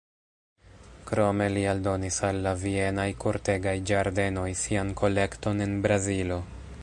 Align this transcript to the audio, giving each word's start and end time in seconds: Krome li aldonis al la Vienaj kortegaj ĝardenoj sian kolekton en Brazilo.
Krome 1.09 1.45
li 1.57 1.65
aldonis 1.73 2.17
al 2.29 2.41
la 2.47 2.53
Vienaj 2.63 3.07
kortegaj 3.25 3.75
ĝardenoj 3.91 4.49
sian 4.65 4.93
kolekton 5.03 5.65
en 5.67 5.81
Brazilo. 5.87 6.45